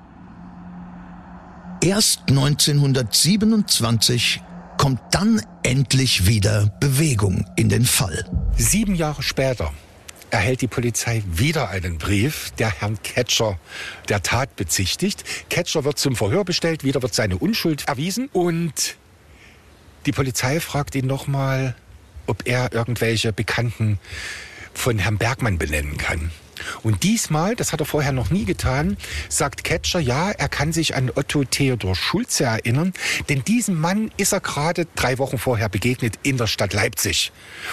Erst 1.82 2.22
1927 2.30 4.42
kommt 4.84 5.00
dann 5.12 5.42
endlich 5.64 6.28
wieder 6.28 6.70
Bewegung 6.82 7.46
in 7.56 7.70
den 7.70 7.86
Fall. 7.86 8.30
Sieben 8.58 8.96
Jahre 8.96 9.24
später 9.24 9.72
erhält 10.30 10.60
die 10.60 10.68
Polizei 10.68 11.24
wieder 11.26 11.70
einen 11.70 11.98
Brief, 11.98 12.52
der 12.60 12.82
Herrn 12.82 13.02
Ketscher 13.02 13.58
der 14.10 14.22
Tat 14.24 14.58
bezichtigt. 14.58 15.24
Ketscher 15.50 15.86
wird 15.86 16.00
zum 16.00 16.18
Verhör 16.18 16.44
bestellt, 16.44 16.84
wieder 16.84 17.02
wird 17.02 17.14
seine 17.14 17.38
Unschuld 17.38 17.88
erwiesen 17.88 18.28
und 18.34 18.98
die 20.06 20.12
Polizei 20.12 20.60
fragt 20.60 20.96
ihn 20.96 21.08
nochmal, 21.08 21.78
ob 22.28 22.46
er 22.46 22.74
irgendwelche 22.74 23.32
Bekannten 23.32 24.00
von 24.74 25.00
Herrn 25.00 25.18
Bergmann 25.18 25.58
benennen 25.58 25.96
kann. 25.96 26.30
Und 26.84 27.04
diesmal, 27.04 27.56
das 27.56 27.74
hat 27.74 27.80
er 27.80 27.86
vorher 27.86 28.12
noch 28.12 28.30
nie 28.30 28.46
getan, 28.46 28.98
sagt 29.30 29.64
Ketscher, 29.64 30.00
ja, 30.00 30.32
er 30.32 30.50
kann 30.50 30.74
sich 30.74 30.96
an 30.96 31.12
Otto 31.14 31.44
Theodor 31.44 31.96
Schulze 31.96 32.46
erinnern, 32.46 32.94
denn 33.30 33.44
diesem 33.44 33.80
Mann 33.80 34.12
ist 34.18 34.34
er 34.34 34.40
gerade 34.40 34.88
drei 34.96 35.18
Wochen 35.18 35.38
vorher 35.38 35.70
begegnet 35.70 36.20
in 36.24 36.38
der 36.38 36.48
Stadt 36.48 36.74
Leipzig. 36.74 37.32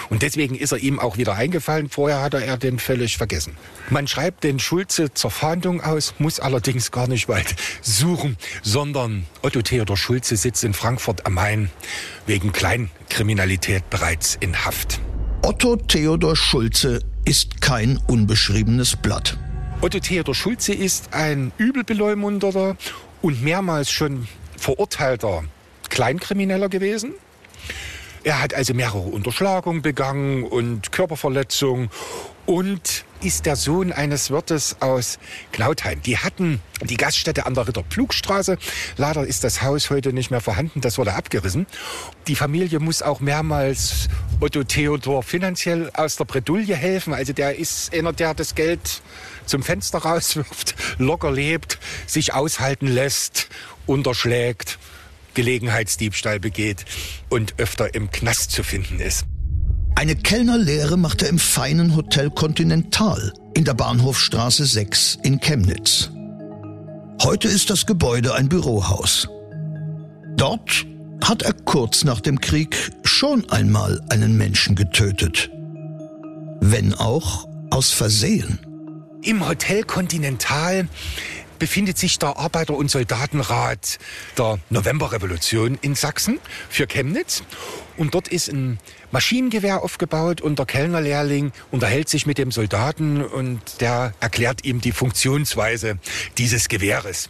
Und 0.08 0.22
deswegen 0.22 0.54
ist 0.54 0.72
er 0.72 0.78
ihm 0.78 0.98
auch 0.98 1.16
wieder 1.16 1.34
eingefallen. 1.34 1.88
Vorher 1.88 2.22
hatte 2.22 2.44
er 2.44 2.56
den 2.56 2.78
völlig 2.78 3.16
vergessen. 3.16 3.56
Man 3.88 4.06
schreibt 4.06 4.44
den 4.44 4.58
Schulze 4.58 5.12
zur 5.14 5.30
Fahndung 5.30 5.80
aus, 5.80 6.14
muss 6.18 6.40
allerdings 6.40 6.90
gar 6.90 7.08
nicht 7.08 7.28
weit 7.28 7.54
suchen, 7.82 8.36
sondern 8.62 9.26
Otto 9.42 9.62
Theodor 9.62 9.96
Schulze 9.96 10.36
sitzt 10.36 10.64
in 10.64 10.74
Frankfurt 10.74 11.26
am 11.26 11.34
Main 11.34 11.70
wegen 12.26 12.52
Kleinkriminalität 12.52 13.88
bereits 13.90 14.36
in 14.40 14.64
Haft. 14.64 15.00
Otto 15.42 15.76
Theodor 15.76 16.36
Schulze 16.36 17.00
ist 17.24 17.60
kein 17.60 17.98
unbeschriebenes 18.06 18.96
Blatt. 18.96 19.36
Otto 19.80 19.98
Theodor 19.98 20.34
Schulze 20.34 20.74
ist 20.74 21.14
ein 21.14 21.52
übelbeleumundeter 21.56 22.76
und 23.22 23.42
mehrmals 23.42 23.90
schon 23.90 24.28
verurteilter 24.56 25.44
Kleinkrimineller 25.88 26.68
gewesen. 26.68 27.14
Er 28.22 28.42
hat 28.42 28.52
also 28.52 28.74
mehrere 28.74 28.98
Unterschlagungen 28.98 29.80
begangen 29.80 30.44
und 30.44 30.92
Körperverletzungen 30.92 31.90
und 32.50 33.04
ist 33.22 33.46
der 33.46 33.54
Sohn 33.54 33.92
eines 33.92 34.30
Wirtes 34.30 34.78
aus 34.80 35.20
Knautheim. 35.52 36.02
Die 36.02 36.18
hatten 36.18 36.60
die 36.82 36.96
Gaststätte 36.96 37.46
an 37.46 37.54
der 37.54 37.68
Ritterpflugstraße. 37.68 38.58
Leider 38.96 39.24
ist 39.24 39.44
das 39.44 39.62
Haus 39.62 39.88
heute 39.88 40.12
nicht 40.12 40.32
mehr 40.32 40.40
vorhanden, 40.40 40.80
das 40.80 40.98
wurde 40.98 41.14
abgerissen. 41.14 41.68
Die 42.26 42.34
Familie 42.34 42.80
muss 42.80 43.02
auch 43.02 43.20
mehrmals 43.20 44.08
Otto 44.40 44.64
Theodor 44.64 45.22
finanziell 45.22 45.90
aus 45.94 46.16
der 46.16 46.24
Bredouille 46.24 46.74
helfen. 46.74 47.14
Also 47.14 47.32
der 47.32 47.56
ist 47.56 47.94
einer, 47.94 48.12
der 48.12 48.34
das 48.34 48.56
Geld 48.56 49.00
zum 49.46 49.62
Fenster 49.62 49.98
rauswirft, 49.98 50.74
locker 50.98 51.30
lebt, 51.30 51.78
sich 52.08 52.34
aushalten 52.34 52.88
lässt, 52.88 53.48
unterschlägt. 53.86 54.80
Gelegenheitsdiebstahl 55.34 56.40
begeht 56.40 56.84
und 57.28 57.60
öfter 57.60 57.94
im 57.94 58.10
Knast 58.10 58.50
zu 58.50 58.64
finden 58.64 58.98
ist. 58.98 59.24
Eine 60.00 60.16
Kellnerlehre 60.16 60.96
macht 60.96 61.20
er 61.20 61.28
im 61.28 61.38
feinen 61.38 61.94
Hotel 61.94 62.30
Continental 62.30 63.34
in 63.52 63.66
der 63.66 63.74
Bahnhofstraße 63.74 64.64
6 64.64 65.18
in 65.24 65.40
Chemnitz. 65.40 66.10
Heute 67.22 67.48
ist 67.48 67.68
das 67.68 67.84
Gebäude 67.84 68.32
ein 68.34 68.48
Bürohaus. 68.48 69.28
Dort 70.38 70.86
hat 71.22 71.42
er 71.42 71.52
kurz 71.52 72.04
nach 72.04 72.22
dem 72.22 72.40
Krieg 72.40 72.92
schon 73.04 73.46
einmal 73.50 74.00
einen 74.08 74.38
Menschen 74.38 74.74
getötet. 74.74 75.50
Wenn 76.62 76.94
auch 76.94 77.46
aus 77.68 77.90
Versehen. 77.90 78.58
Im 79.22 79.46
Hotel 79.46 79.82
Continental 79.82 80.88
befindet 81.60 81.96
sich 81.98 82.18
der 82.18 82.36
Arbeiter- 82.36 82.74
und 82.74 82.90
Soldatenrat 82.90 84.00
der 84.36 84.58
Novemberrevolution 84.70 85.78
in 85.80 85.94
Sachsen 85.94 86.40
für 86.68 86.88
Chemnitz. 86.88 87.44
Und 87.96 88.14
dort 88.14 88.26
ist 88.26 88.48
ein 88.48 88.80
Maschinengewehr 89.12 89.84
aufgebaut 89.84 90.40
und 90.40 90.58
der 90.58 90.66
Kellnerlehrling 90.66 91.52
unterhält 91.70 92.08
sich 92.08 92.26
mit 92.26 92.38
dem 92.38 92.50
Soldaten 92.50 93.22
und 93.22 93.80
der 93.80 94.14
erklärt 94.18 94.64
ihm 94.64 94.80
die 94.80 94.90
Funktionsweise 94.90 95.98
dieses 96.38 96.68
Gewehres. 96.68 97.28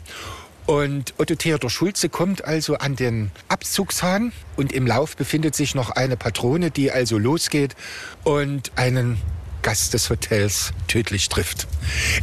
Und 0.65 1.15
Otto 1.19 1.35
Theodor 1.35 1.69
Schulze 1.69 2.09
kommt 2.09 2.45
also 2.45 2.77
an 2.77 2.95
den 2.95 3.33
Abzugshahn 3.49 4.33
und 4.57 4.73
im 4.73 4.87
Lauf 4.87 5.17
befindet 5.17 5.57
sich 5.57 5.75
noch 5.75 5.91
eine 5.91 6.17
Patrone, 6.17 6.71
die 6.71 6.93
also 6.93 7.19
losgeht 7.19 7.75
und 8.23 8.71
einen 8.77 9.21
Gast 9.63 9.95
des 9.95 10.09
Hotels 10.09 10.73
tödlich 10.87 11.29
trifft. 11.29 11.67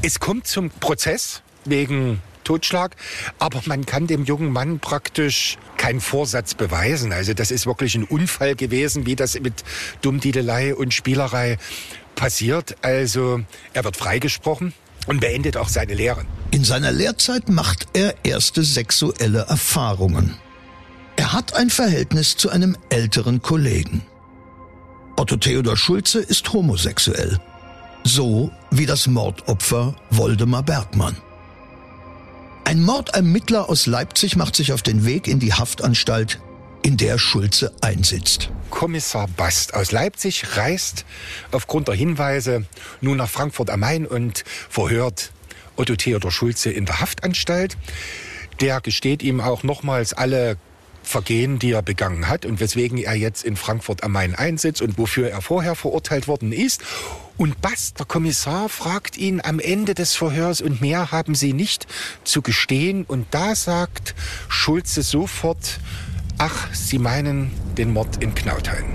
Es 0.02 0.22
kommt 0.22 0.48
zum 0.48 0.70
Prozess 0.70 1.42
wegen 1.70 2.22
Totschlag, 2.44 2.96
aber 3.40 3.62
man 3.66 3.86
kann 3.86 4.08
dem 4.08 4.24
jungen 4.24 4.52
Mann 4.52 4.80
praktisch 4.80 5.58
keinen 5.76 6.00
Vorsatz 6.00 6.54
beweisen. 6.54 7.12
Also 7.12 7.34
das 7.34 7.52
ist 7.52 7.66
wirklich 7.66 7.96
ein 7.96 8.06
Unfall 8.06 8.56
gewesen, 8.56 9.06
wie 9.06 9.18
das 9.18 9.38
mit 9.40 9.66
Dummdiedelei 10.02 10.74
und 10.74 10.94
Spielerei 10.94 11.58
passiert. 12.16 12.78
Also 12.84 13.42
er 13.74 13.84
wird 13.84 13.98
freigesprochen 13.98 14.74
und 15.08 15.20
beendet 15.20 15.58
auch 15.58 15.68
seine 15.68 15.94
Lehre. 15.94 16.26
In 16.52 16.64
seiner 16.64 16.94
Lehrzeit 16.94 17.50
macht 17.50 17.88
er 17.94 18.16
erste 18.24 18.64
sexuelle 18.64 19.46
Erfahrungen. 19.50 20.38
Er 21.18 21.34
hat 21.34 21.54
ein 21.56 21.70
Verhältnis 21.70 22.38
zu 22.38 22.50
einem 22.50 22.78
älteren 22.90 23.42
Kollegen. 23.42 24.04
Otto 25.18 25.36
Theodor 25.36 25.76
Schulze 25.76 26.20
ist 26.20 26.54
homosexuell. 26.54 27.40
So 28.04 28.52
wie 28.72 28.86
das 28.86 29.08
Mordopfer 29.08 29.96
Woldemar 30.12 30.64
Bergmann. 30.64 31.18
Ein 32.68 32.84
Mordermittler 32.84 33.70
aus 33.70 33.86
Leipzig 33.86 34.36
macht 34.36 34.58
sich 34.58 34.74
auf 34.74 34.82
den 34.82 35.06
Weg 35.06 35.30
in 35.30 35.40
die 35.40 35.54
Haftanstalt, 35.54 36.42
in 36.82 36.98
der 36.98 37.18
Schulze 37.18 37.74
einsitzt. 37.80 38.50
Kommissar 38.70 39.30
Bast 39.38 39.74
aus 39.74 39.94
Leipzig 39.94 40.58
reist 40.58 41.06
aufgrund 41.54 41.88
der 41.88 41.96
Hinweise 41.96 42.66
nun 43.00 43.16
nach 43.16 43.30
Frankfurt 43.30 43.70
am 43.70 43.80
Main 43.80 44.06
und 44.06 44.44
verhört 44.68 45.32
Otto 45.78 45.96
Theodor 45.96 46.30
Schulze 46.30 46.70
in 46.70 46.84
der 46.84 47.00
Haftanstalt. 47.00 47.78
Der 48.60 48.82
gesteht 48.82 49.24
ihm 49.24 49.40
auch 49.40 49.64
nochmals 49.64 50.12
alle 50.12 50.58
Vergehen, 51.08 51.58
die 51.58 51.72
er 51.72 51.82
begangen 51.82 52.28
hat 52.28 52.46
und 52.46 52.60
weswegen 52.60 52.98
er 52.98 53.16
jetzt 53.16 53.44
in 53.44 53.56
Frankfurt 53.56 54.04
am 54.04 54.12
Main 54.12 54.36
einsitzt 54.36 54.82
und 54.82 54.98
wofür 54.98 55.30
er 55.30 55.42
vorher 55.42 55.76
verurteilt 55.76 56.28
worden 56.28 56.52
ist. 56.52 56.82
Und 57.38 57.62
Bast, 57.62 58.00
der 58.00 58.06
Kommissar, 58.06 58.68
fragt 58.68 59.18
ihn 59.18 59.42
am 59.42 59.60
Ende 59.60 59.94
des 59.94 60.16
Verhörs, 60.16 60.60
und 60.62 60.82
mehr 60.82 61.12
haben 61.12 61.36
Sie 61.36 61.54
nicht 61.54 61.88
zu 62.24 62.42
gestehen. 62.42 63.04
Und 63.06 63.28
da 63.32 63.56
sagt 63.56 64.16
Schulze 64.50 65.04
sofort, 65.04 65.80
ach, 66.38 66.74
Sie 66.74 66.98
meinen 66.98 67.52
den 67.78 67.94
Mord 67.94 68.22
in 68.22 68.34
Knautheim. 68.34 68.86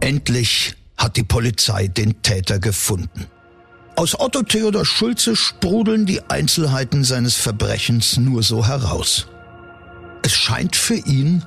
Endlich 0.00 0.74
hat 0.96 1.16
die 1.16 1.22
Polizei 1.22 1.88
den 1.88 2.22
Täter 2.22 2.58
gefunden. 2.58 3.26
Aus 3.94 4.18
Otto 4.18 4.42
Theodor 4.42 4.84
Schulze 4.84 5.36
sprudeln 5.36 6.04
die 6.04 6.20
Einzelheiten 6.28 7.04
seines 7.04 7.36
Verbrechens 7.36 8.18
nur 8.18 8.42
so 8.42 8.66
heraus. 8.66 9.28
Es 10.26 10.34
scheint 10.34 10.74
für 10.74 10.96
ihn 10.96 11.44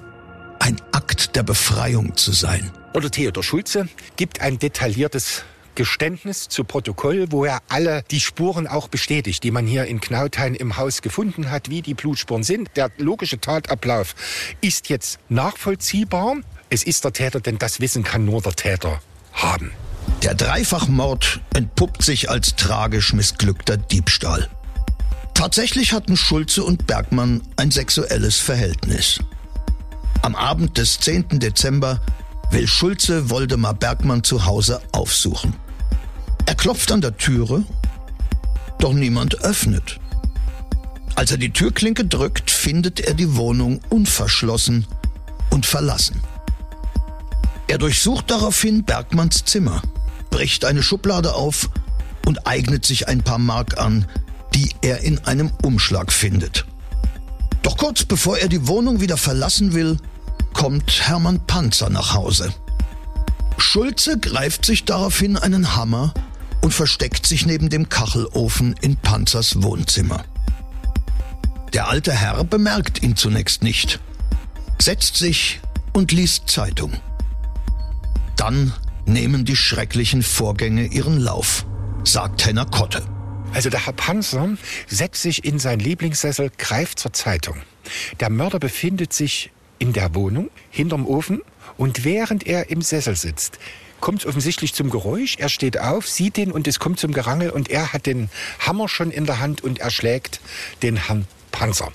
ein 0.59 0.77
Akt 0.93 1.35
der 1.35 1.43
Befreiung 1.43 2.15
zu 2.15 2.31
sein. 2.31 2.71
Otto 2.93 3.09
Theodor 3.09 3.43
Schulze 3.43 3.89
gibt 4.15 4.39
ein 4.39 4.57
detailliertes 4.57 5.43
Geständnis 5.75 6.47
zu 6.47 6.63
Protokoll, 6.63 7.29
wo 7.29 7.43
er 7.43 7.59
alle 7.67 8.03
die 8.09 8.21
Spuren 8.21 8.67
auch 8.67 8.87
bestätigt, 8.87 9.43
die 9.43 9.51
man 9.51 9.67
hier 9.67 9.83
in 9.83 9.99
Knautheim 9.99 10.55
im 10.55 10.77
Haus 10.77 11.01
gefunden 11.01 11.51
hat, 11.51 11.69
wie 11.69 11.81
die 11.81 11.93
Blutspuren 11.93 12.43
sind. 12.43 12.69
Der 12.77 12.89
logische 12.95 13.41
Tatablauf 13.41 14.15
ist 14.61 14.87
jetzt 14.87 15.19
nachvollziehbar. 15.27 16.37
es 16.69 16.83
ist 16.83 17.03
der 17.03 17.11
Täter, 17.11 17.41
denn 17.41 17.57
das 17.57 17.81
Wissen 17.81 18.03
kann 18.03 18.23
nur 18.23 18.41
der 18.41 18.53
Täter 18.53 19.01
haben. 19.33 19.73
Der 20.23 20.35
Dreifachmord 20.35 21.41
entpuppt 21.53 22.01
sich 22.01 22.29
als 22.29 22.55
tragisch 22.55 23.11
missglückter 23.11 23.75
Diebstahl. 23.75 24.49
Tatsächlich 25.39 25.93
hatten 25.93 26.17
Schulze 26.17 26.65
und 26.65 26.85
Bergmann 26.85 27.41
ein 27.55 27.71
sexuelles 27.71 28.39
Verhältnis. 28.39 29.19
Am 30.21 30.35
Abend 30.35 30.77
des 30.77 30.99
10. 30.99 31.39
Dezember 31.39 32.01
will 32.51 32.67
Schulze 32.67 33.29
Woldemar 33.29 33.73
Bergmann 33.73 34.25
zu 34.25 34.45
Hause 34.45 34.81
aufsuchen. 34.91 35.55
Er 36.45 36.55
klopft 36.55 36.91
an 36.91 36.99
der 36.99 37.15
Türe, 37.15 37.63
doch 38.79 38.91
niemand 38.91 39.41
öffnet. 39.41 40.01
Als 41.15 41.31
er 41.31 41.37
die 41.37 41.53
Türklinke 41.53 42.03
drückt, 42.03 42.51
findet 42.51 42.99
er 42.99 43.13
die 43.13 43.37
Wohnung 43.37 43.79
unverschlossen 43.87 44.87
und 45.51 45.65
verlassen. 45.65 46.19
Er 47.69 47.77
durchsucht 47.77 48.29
daraufhin 48.29 48.83
Bergmanns 48.83 49.45
Zimmer, 49.45 49.81
bricht 50.31 50.65
eine 50.65 50.83
Schublade 50.83 51.33
auf 51.33 51.69
und 52.25 52.45
eignet 52.45 52.85
sich 52.85 53.07
ein 53.07 53.23
paar 53.23 53.39
Mark 53.39 53.77
an, 53.77 54.05
die 54.59 54.75
er 54.81 54.99
in 54.99 55.19
einem 55.19 55.51
Umschlag 55.63 56.11
findet. 56.11 56.65
Doch 57.61 57.77
kurz 57.77 58.03
bevor 58.03 58.37
er 58.39 58.49
die 58.49 58.67
Wohnung 58.67 58.99
wieder 58.99 59.15
verlassen 59.15 59.73
will, 59.73 59.97
kommt 60.51 61.07
Hermann 61.07 61.39
Panzer 61.47 61.89
nach 61.89 62.13
Hause. 62.13 62.53
Schulze 63.57 64.19
greift 64.19 64.65
sich 64.65 64.83
daraufhin 64.83 65.37
einen 65.37 65.77
Hammer 65.77 66.13
und 66.61 66.73
versteckt 66.73 67.25
sich 67.25 67.45
neben 67.45 67.69
dem 67.69 67.87
Kachelofen 67.87 68.75
in 68.81 68.97
Panzers 68.97 69.61
Wohnzimmer. 69.61 70.25
Der 71.71 71.87
alte 71.87 72.11
Herr 72.11 72.43
bemerkt 72.43 73.01
ihn 73.01 73.15
zunächst 73.15 73.63
nicht, 73.63 74.01
setzt 74.81 75.15
sich 75.15 75.61
und 75.93 76.11
liest 76.11 76.49
Zeitung. 76.49 76.97
Dann 78.35 78.73
nehmen 79.05 79.45
die 79.45 79.55
schrecklichen 79.55 80.21
Vorgänge 80.21 80.87
ihren 80.87 81.17
Lauf, 81.17 81.65
sagt 82.03 82.45
Henner 82.45 82.65
Kotte. 82.65 83.03
Also 83.53 83.69
der 83.69 83.85
Herr 83.85 83.93
Panzer 83.93 84.57
setzt 84.87 85.21
sich 85.21 85.43
in 85.43 85.59
seinen 85.59 85.79
Lieblingssessel, 85.79 86.51
greift 86.57 86.99
zur 86.99 87.13
Zeitung. 87.13 87.57
Der 88.19 88.29
Mörder 88.29 88.59
befindet 88.59 89.11
sich 89.11 89.51
in 89.79 89.93
der 89.93 90.13
Wohnung, 90.13 90.49
hinterm 90.69 91.05
Ofen, 91.05 91.41
und 91.77 92.03
während 92.03 92.45
er 92.45 92.69
im 92.69 92.81
Sessel 92.81 93.15
sitzt, 93.15 93.57
kommt 94.01 94.21
es 94.21 94.25
offensichtlich 94.25 94.73
zum 94.73 94.89
Geräusch. 94.89 95.37
Er 95.37 95.49
steht 95.49 95.79
auf, 95.79 96.07
sieht 96.07 96.37
ihn 96.37 96.51
und 96.51 96.67
es 96.67 96.79
kommt 96.79 96.99
zum 96.99 97.13
Gerangel 97.13 97.49
und 97.49 97.69
er 97.69 97.93
hat 97.93 98.05
den 98.05 98.29
Hammer 98.59 98.87
schon 98.87 99.11
in 99.11 99.25
der 99.25 99.39
Hand 99.39 99.63
und 99.63 99.79
erschlägt 99.79 100.41
den 100.81 101.07
Herrn 101.07 101.25
Panzer. 101.51 101.91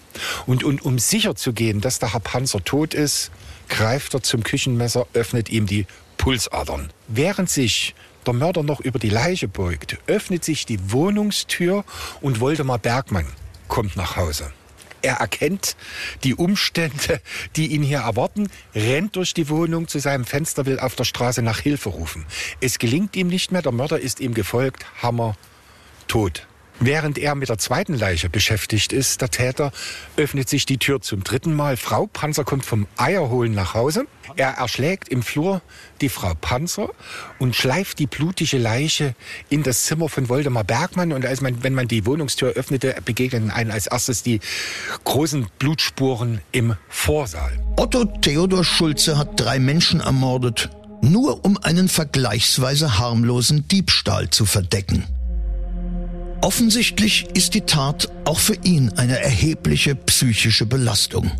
Und, 0.46 0.64
und 0.64 0.82
um 0.84 0.98
sicher 0.98 1.36
zu 1.36 1.52
gehen, 1.52 1.80
dass 1.80 1.98
der 1.98 2.12
Herr 2.12 2.20
Panzer 2.20 2.64
tot 2.64 2.94
ist, 2.94 3.30
greift 3.68 4.14
er 4.14 4.22
zum 4.22 4.42
Küchenmesser, 4.42 5.06
öffnet 5.14 5.48
ihm 5.48 5.66
die 5.66 5.86
Pulsadern. 6.16 6.90
Während 7.08 7.50
sich 7.50 7.94
der 8.26 8.34
Mörder 8.34 8.62
noch 8.62 8.80
über 8.80 8.98
die 8.98 9.10
Leiche 9.10 9.48
beugt, 9.48 9.98
öffnet 10.06 10.44
sich 10.44 10.66
die 10.66 10.92
Wohnungstür 10.92 11.84
und 12.20 12.40
Woldemar 12.40 12.78
Bergmann 12.78 13.26
kommt 13.68 13.96
nach 13.96 14.16
Hause. 14.16 14.52
Er 15.02 15.16
erkennt 15.16 15.76
die 16.22 16.34
Umstände, 16.34 17.20
die 17.56 17.68
ihn 17.68 17.82
hier 17.82 17.98
erwarten, 17.98 18.48
rennt 18.74 19.16
durch 19.16 19.34
die 19.34 19.50
Wohnung 19.50 19.86
zu 19.86 19.98
seinem 19.98 20.24
Fenster, 20.24 20.64
will 20.64 20.78
auf 20.78 20.94
der 20.94 21.04
Straße 21.04 21.42
nach 21.42 21.60
Hilfe 21.60 21.90
rufen. 21.90 22.24
Es 22.60 22.78
gelingt 22.78 23.14
ihm 23.14 23.28
nicht 23.28 23.52
mehr, 23.52 23.60
der 23.60 23.72
Mörder 23.72 24.00
ist 24.00 24.20
ihm 24.20 24.32
gefolgt, 24.32 24.86
Hammer, 25.02 25.36
tot. 26.08 26.46
Während 26.80 27.18
er 27.18 27.34
mit 27.34 27.48
der 27.48 27.58
zweiten 27.58 27.94
Leiche 27.94 28.28
beschäftigt 28.28 28.92
ist, 28.92 29.20
der 29.20 29.30
Täter, 29.30 29.72
öffnet 30.16 30.48
sich 30.48 30.66
die 30.66 30.78
Tür 30.78 31.00
zum 31.00 31.22
dritten 31.22 31.54
Mal. 31.54 31.76
Frau 31.76 32.06
Panzer 32.06 32.44
kommt 32.44 32.64
vom 32.64 32.86
Eierholen 32.96 33.54
nach 33.54 33.74
Hause. 33.74 34.06
Er 34.36 34.50
erschlägt 34.50 35.08
im 35.08 35.22
Flur 35.22 35.62
die 36.00 36.08
Frau 36.08 36.34
Panzer 36.40 36.90
und 37.38 37.54
schleift 37.54 38.00
die 38.00 38.06
blutige 38.06 38.58
Leiche 38.58 39.14
in 39.48 39.62
das 39.62 39.84
Zimmer 39.84 40.08
von 40.08 40.28
Woldemar 40.28 40.64
Bergmann. 40.64 41.12
Und 41.12 41.24
als 41.24 41.40
man, 41.40 41.62
wenn 41.62 41.74
man 41.74 41.86
die 41.86 42.06
Wohnungstür 42.06 42.50
öffnete, 42.50 42.96
begegneten 43.04 43.50
einen 43.50 43.70
als 43.70 43.86
erstes 43.86 44.22
die 44.22 44.40
großen 45.04 45.46
Blutspuren 45.58 46.40
im 46.50 46.76
Vorsaal. 46.88 47.52
Otto 47.76 48.04
Theodor 48.04 48.64
Schulze 48.64 49.16
hat 49.16 49.38
drei 49.40 49.58
Menschen 49.60 50.00
ermordet, 50.00 50.70
nur 51.00 51.44
um 51.44 51.56
einen 51.56 51.88
vergleichsweise 51.88 52.98
harmlosen 52.98 53.68
Diebstahl 53.68 54.30
zu 54.30 54.44
verdecken. 54.44 55.04
Offensichtlich 56.44 57.26
ist 57.32 57.54
die 57.54 57.62
Tat 57.62 58.10
auch 58.26 58.38
für 58.38 58.54
ihn 58.64 58.92
eine 58.98 59.18
erhebliche 59.18 59.94
psychische 59.94 60.66
Belastung. 60.66 61.32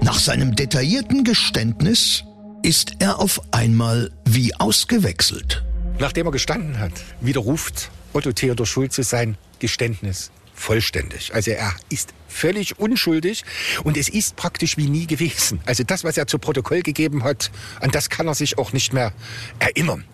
Nach 0.00 0.20
seinem 0.20 0.54
detaillierten 0.54 1.24
Geständnis 1.24 2.22
ist 2.62 2.92
er 3.00 3.18
auf 3.18 3.42
einmal 3.50 4.12
wie 4.24 4.54
ausgewechselt. 4.54 5.64
Nachdem 5.98 6.26
er 6.26 6.30
gestanden 6.30 6.78
hat, 6.78 6.92
widerruft 7.20 7.90
Otto 8.12 8.30
Theodor 8.30 8.64
Schulze 8.64 9.02
sein 9.02 9.36
Geständnis 9.58 10.30
vollständig. 10.54 11.34
Also 11.34 11.50
er 11.50 11.74
ist 11.88 12.14
völlig 12.28 12.78
unschuldig 12.78 13.42
und 13.82 13.96
es 13.96 14.08
ist 14.08 14.36
praktisch 14.36 14.76
wie 14.76 14.88
nie 14.88 15.08
gewesen. 15.08 15.58
Also 15.66 15.82
das, 15.82 16.04
was 16.04 16.16
er 16.16 16.28
zu 16.28 16.38
Protokoll 16.38 16.82
gegeben 16.82 17.24
hat, 17.24 17.50
an 17.80 17.90
das 17.90 18.08
kann 18.08 18.28
er 18.28 18.34
sich 18.36 18.56
auch 18.56 18.72
nicht 18.72 18.92
mehr 18.92 19.12
erinnern. 19.58 20.04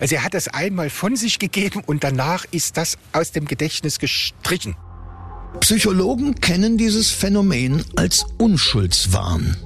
Also 0.00 0.16
er 0.16 0.24
hat 0.24 0.34
das 0.34 0.48
einmal 0.48 0.90
von 0.90 1.16
sich 1.16 1.38
gegeben 1.38 1.82
und 1.84 2.04
danach 2.04 2.44
ist 2.50 2.76
das 2.76 2.98
aus 3.12 3.32
dem 3.32 3.46
Gedächtnis 3.46 3.98
gestrichen. 3.98 4.76
Psychologen 5.60 6.34
kennen 6.36 6.78
dieses 6.78 7.10
Phänomen 7.10 7.84
als 7.96 8.24
Unschuldswahn. 8.38 9.56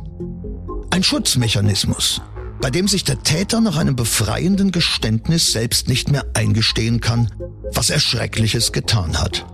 Ein 0.90 1.02
Schutzmechanismus, 1.02 2.22
bei 2.60 2.70
dem 2.70 2.88
sich 2.88 3.04
der 3.04 3.22
Täter 3.22 3.60
nach 3.60 3.76
einem 3.76 3.96
befreienden 3.96 4.72
Geständnis 4.72 5.52
selbst 5.52 5.88
nicht 5.88 6.10
mehr 6.10 6.24
eingestehen 6.34 7.00
kann, 7.00 7.30
was 7.72 7.90
er 7.90 8.00
Schreckliches 8.00 8.72
getan 8.72 9.20
hat. 9.20 9.46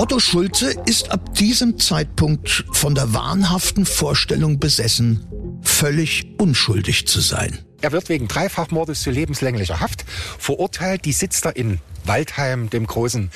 Otto 0.00 0.20
Schulze 0.20 0.74
ist 0.86 1.10
ab 1.10 1.34
diesem 1.34 1.78
Zeitpunkt 1.78 2.64
von 2.72 2.94
der 2.94 3.14
wahnhaften 3.14 3.84
Vorstellung 3.84 4.58
besessen, 4.58 5.26
völlig 5.62 6.34
unschuldig 6.38 7.06
zu 7.06 7.20
sein. 7.20 7.58
Er 7.80 7.92
wird 7.92 8.08
wegen 8.08 8.26
Dreifachmordes 8.26 9.02
zu 9.02 9.10
lebenslänglicher 9.10 9.78
Haft 9.80 10.04
verurteilt. 10.38 11.04
Die 11.04 11.12
sitzt 11.12 11.44
er 11.44 11.54
in 11.54 11.80
Waldheim, 12.04 12.70
dem 12.70 12.84
großen 12.86 13.30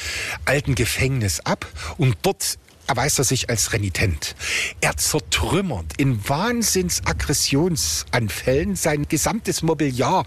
alten 0.45 0.75
Gefängnis, 0.75 1.39
ab. 1.41 1.67
Und 1.97 2.17
dort 2.23 2.59
erweist 2.89 3.21
er 3.21 3.25
sich 3.25 3.51
als 3.51 3.73
renitent. 3.73 4.35
Er 4.81 4.97
zertrümmert 4.97 5.93
in 5.97 6.29
Wahnsinnsaggressionsanfällen 6.29 8.75
sein 8.75 9.07
gesamtes 9.09 9.63
Mobiliar 9.63 10.27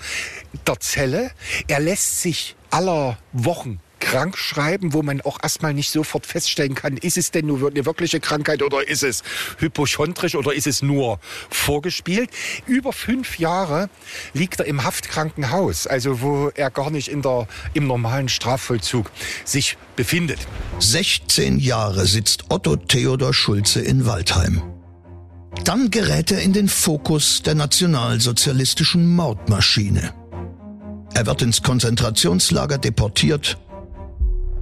der 0.66 0.80
Zelle. 0.80 1.32
Er 1.68 1.82
lässt 1.82 2.22
sich 2.22 2.56
aller 2.70 3.18
Wochen 3.34 3.82
krank 4.06 4.38
schreiben, 4.38 4.94
wo 4.94 5.02
man 5.02 5.20
auch 5.22 5.40
erstmal 5.42 5.74
nicht 5.74 5.90
sofort 5.90 6.28
feststellen 6.28 6.76
kann, 6.76 6.96
ist 6.98 7.18
es 7.18 7.32
denn 7.32 7.48
nur 7.48 7.68
eine 7.68 7.86
wirkliche 7.88 8.20
Krankheit 8.20 8.62
oder 8.62 8.88
ist 8.88 9.02
es 9.02 9.24
hypochondrisch 9.58 10.36
oder 10.36 10.54
ist 10.54 10.68
es 10.68 10.84
nur 10.84 11.20
vorgespielt. 11.50 12.30
Über 12.68 12.94
fünf 12.94 13.40
Jahre 13.40 13.90
liegt 14.34 14.60
er 14.60 14.68
im 14.68 14.84
Haftkrankenhaus, 14.84 15.88
also 15.88 16.22
wo 16.22 16.52
er 16.54 16.70
gar 16.70 16.92
nicht 16.92 17.08
in 17.08 17.24
der, 17.24 17.48
im 17.74 17.88
normalen 17.88 18.30
Strafvollzug 18.30 19.10
sich 19.44 19.76
befindet. 19.96 20.40
16 20.80 21.58
Jahre 21.58 22.06
sitzt 22.06 22.46
Otto 22.50 22.76
Theodor 22.76 23.34
Schulze 23.34 23.82
in 23.82 24.06
Waldheim. 24.06 24.62
Dann 25.64 25.90
gerät 25.90 26.32
er 26.32 26.44
in 26.44 26.54
den 26.54 26.70
Fokus 26.70 27.42
der 27.42 27.56
nationalsozialistischen 27.56 29.16
Mordmaschine. 29.16 30.14
Er 31.16 31.26
wird 31.26 31.42
ins 31.42 31.64
Konzentrationslager 31.64 32.78
deportiert 32.78 33.58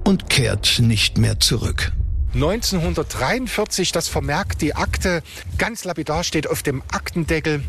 und 0.04 0.28
kehrt 0.28 0.78
nicht 0.78 1.18
mehr 1.18 1.40
zurück. 1.40 1.92
1943, 2.34 3.92
das 3.92 4.08
vermerkt 4.08 4.60
die 4.60 4.74
Akte, 4.74 5.22
ganz 5.56 5.84
lapidar 5.84 6.24
steht 6.24 6.48
auf 6.48 6.62
dem 6.62 6.82
Aktendeckel 6.90 7.62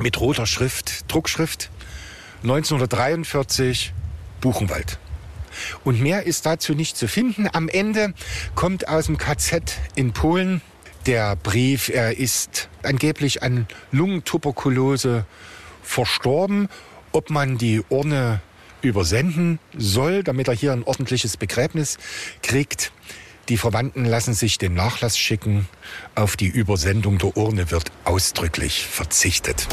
mit 0.00 0.20
roter 0.20 0.46
Schrift, 0.46 1.10
Druckschrift, 1.10 1.70
1943 2.42 3.92
Buchenwald. 4.40 4.98
Und 5.84 6.00
mehr 6.00 6.24
ist 6.24 6.46
dazu 6.46 6.74
nicht 6.74 6.96
zu 6.96 7.08
finden. 7.08 7.48
Am 7.52 7.68
Ende 7.68 8.14
kommt 8.54 8.88
aus 8.88 9.06
dem 9.06 9.18
KZ 9.18 9.78
in 9.94 10.12
Polen 10.12 10.60
der 11.06 11.36
Brief, 11.36 11.88
er 11.88 12.16
ist 12.16 12.68
angeblich 12.82 13.42
an 13.42 13.66
Lungentuberkulose 13.90 15.24
verstorben. 15.82 16.68
Ob 17.12 17.28
man 17.28 17.58
die 17.58 17.82
Urne 17.88 18.40
übersenden 18.82 19.58
soll, 19.76 20.22
damit 20.22 20.48
er 20.48 20.54
hier 20.54 20.72
ein 20.72 20.82
ordentliches 20.84 21.36
Begräbnis 21.36 21.98
kriegt. 22.42 22.92
Die 23.48 23.56
Verwandten 23.56 24.04
lassen 24.04 24.34
sich 24.34 24.58
den 24.58 24.74
Nachlass 24.74 25.18
schicken. 25.18 25.68
Auf 26.14 26.36
die 26.36 26.46
Übersendung 26.46 27.18
der 27.18 27.36
Urne 27.36 27.70
wird 27.70 27.90
ausdrücklich 28.04 28.86
verzichtet. 28.86 29.66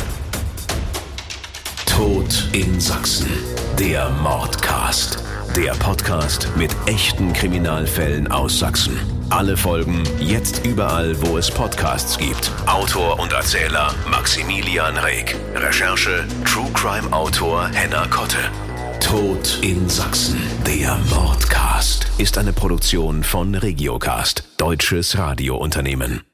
Tod 1.86 2.50
in 2.54 2.80
Sachsen. 2.80 3.30
Der 3.78 4.10
Mordcast. 4.10 5.24
Der 5.56 5.74
Podcast 5.74 6.48
mit 6.56 6.76
echten 6.86 7.34
Kriminalfällen 7.34 8.32
aus 8.32 8.60
Sachsen. 8.60 8.98
Alle 9.30 9.58
Folgen 9.58 10.04
jetzt 10.20 10.66
überall, 10.66 11.20
wo 11.22 11.38
es 11.38 11.52
Podcasts 11.52 12.18
gibt. 12.18 12.52
Autor 12.68 13.20
und 13.20 13.34
Erzähler 13.34 13.94
Maximilian 14.10 14.98
Reg. 14.98 15.36
Recherche 15.56 16.26
True 16.46 16.72
Crime 16.74 17.12
Autor 17.12 17.68
Henna 17.70 18.08
Kotte. 18.08 18.50
Tod 19.00 19.60
in 19.62 19.90
Sachsen. 19.90 20.40
Der 20.68 20.98
Mordcast 21.10 22.08
ist 22.18 22.38
eine 22.38 22.54
Produktion 22.54 23.24
von 23.24 23.56
Regiocast, 23.56 24.44
deutsches 24.58 25.18
Radiounternehmen. 25.18 26.29